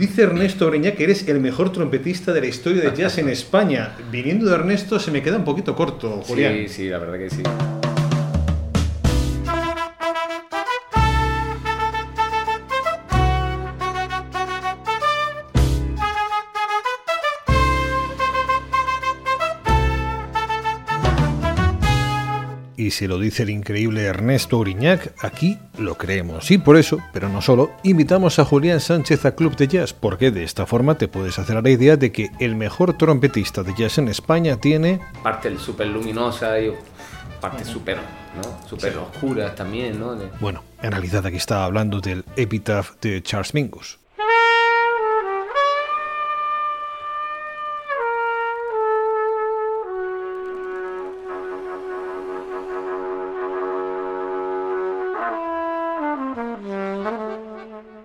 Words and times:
Dice 0.00 0.22
Ernesto 0.22 0.66
Oreña 0.66 0.92
que 0.92 1.04
eres 1.04 1.28
el 1.28 1.40
mejor 1.40 1.72
trompetista 1.72 2.32
de 2.32 2.40
la 2.40 2.46
historia 2.46 2.80
de 2.80 2.96
jazz 2.96 3.18
en 3.18 3.28
España. 3.28 3.96
Viniendo 4.10 4.46
de 4.46 4.54
Ernesto 4.54 4.98
se 4.98 5.10
me 5.10 5.22
queda 5.22 5.36
un 5.36 5.44
poquito 5.44 5.76
corto, 5.76 6.22
Julián. 6.22 6.54
Sí, 6.54 6.68
sí, 6.68 6.88
la 6.88 6.96
verdad 6.96 7.18
que 7.18 7.28
sí. 7.28 7.42
Y 22.80 22.92
si 22.92 23.06
lo 23.06 23.18
dice 23.18 23.42
el 23.42 23.50
increíble 23.50 24.04
Ernesto 24.04 24.56
Uriñac, 24.56 25.12
aquí 25.22 25.58
lo 25.76 25.98
creemos. 25.98 26.50
Y 26.50 26.56
por 26.56 26.78
eso, 26.78 26.98
pero 27.12 27.28
no 27.28 27.42
solo, 27.42 27.72
invitamos 27.82 28.38
a 28.38 28.46
Julián 28.46 28.80
Sánchez 28.80 29.26
a 29.26 29.34
Club 29.34 29.54
de 29.54 29.68
Jazz, 29.68 29.92
porque 29.92 30.30
de 30.30 30.44
esta 30.44 30.64
forma 30.64 30.94
te 30.94 31.06
puedes 31.06 31.38
hacer 31.38 31.62
la 31.62 31.68
idea 31.68 31.98
de 31.98 32.10
que 32.10 32.30
el 32.40 32.56
mejor 32.56 32.96
trompetista 32.96 33.62
de 33.62 33.74
jazz 33.76 33.98
en 33.98 34.08
España 34.08 34.56
tiene... 34.56 34.98
Parte 35.22 35.54
súper 35.58 35.88
luminosa 35.88 36.58
y 36.58 36.72
parte 37.38 37.66
súper 37.66 37.98
¿no? 37.98 38.66
super 38.66 38.96
oscura 38.96 39.54
también. 39.54 40.00
¿no? 40.00 40.16
Bueno, 40.40 40.64
en 40.80 40.92
realidad 40.92 41.26
aquí 41.26 41.36
estaba 41.36 41.66
hablando 41.66 42.00
del 42.00 42.24
Epitaph 42.36 42.92
de 43.02 43.22
Charles 43.22 43.52
Mingus. 43.52 43.98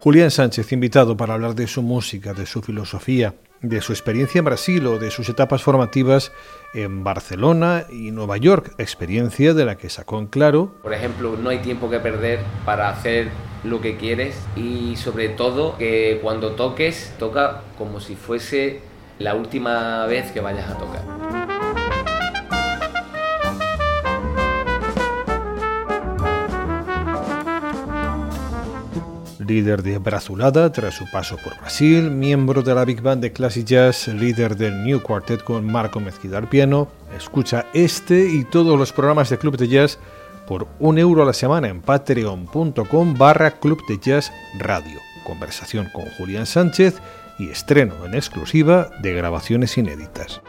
Julián 0.00 0.30
Sánchez, 0.32 0.72
invitado 0.72 1.16
para 1.16 1.34
hablar 1.34 1.54
de 1.54 1.68
su 1.68 1.80
música, 1.80 2.34
de 2.34 2.44
su 2.44 2.60
filosofía, 2.60 3.34
de 3.60 3.80
su 3.80 3.92
experiencia 3.92 4.40
en 4.40 4.44
Brasil 4.44 4.84
o 4.88 4.98
de 4.98 5.12
sus 5.12 5.28
etapas 5.28 5.62
formativas 5.62 6.32
en 6.74 7.04
Barcelona 7.04 7.84
y 7.88 8.10
Nueva 8.10 8.36
York, 8.36 8.74
experiencia 8.78 9.54
de 9.54 9.64
la 9.64 9.76
que 9.76 9.88
sacó 9.88 10.18
en 10.18 10.26
claro. 10.26 10.74
Por 10.82 10.92
ejemplo, 10.92 11.36
no 11.40 11.50
hay 11.50 11.58
tiempo 11.58 11.88
que 11.88 12.00
perder 12.00 12.40
para 12.64 12.88
hacer 12.88 13.28
lo 13.62 13.80
que 13.80 13.96
quieres 13.96 14.36
y 14.56 14.96
sobre 14.96 15.28
todo 15.28 15.78
que 15.78 16.18
cuando 16.20 16.52
toques, 16.56 17.14
toca 17.18 17.62
como 17.78 18.00
si 18.00 18.16
fuese 18.16 18.80
la 19.20 19.34
última 19.36 20.04
vez 20.06 20.32
que 20.32 20.40
vayas 20.40 20.68
a 20.68 20.78
tocar. 20.78 21.21
Líder 29.52 29.82
de 29.82 29.98
Brazulada 29.98 30.72
tras 30.72 30.94
su 30.94 31.04
paso 31.10 31.36
por 31.36 31.54
Brasil, 31.60 32.10
miembro 32.10 32.62
de 32.62 32.74
la 32.74 32.86
Big 32.86 33.02
Band 33.02 33.20
de 33.22 33.32
Classic 33.32 33.66
Jazz, 33.66 34.08
líder 34.08 34.56
del 34.56 34.82
New 34.82 35.02
Quartet 35.02 35.44
con 35.44 35.70
Marco 35.70 36.00
Mezquida 36.00 36.38
al 36.38 36.48
piano. 36.48 36.88
Escucha 37.14 37.66
este 37.74 38.26
y 38.26 38.44
todos 38.44 38.78
los 38.78 38.94
programas 38.94 39.28
de 39.28 39.36
Club 39.36 39.58
de 39.58 39.68
Jazz 39.68 39.98
por 40.46 40.68
un 40.78 40.96
euro 40.96 41.22
a 41.22 41.26
la 41.26 41.34
semana 41.34 41.68
en 41.68 41.82
patreon.com 41.82 43.14
barra 43.18 43.50
Club 43.58 43.84
de 43.86 43.98
Jazz 43.98 44.32
Radio. 44.58 44.98
Conversación 45.22 45.90
con 45.92 46.06
Julián 46.16 46.46
Sánchez 46.46 47.02
y 47.38 47.50
estreno 47.50 48.06
en 48.06 48.14
exclusiva 48.14 48.88
de 49.02 49.12
grabaciones 49.12 49.76
inéditas. 49.76 50.40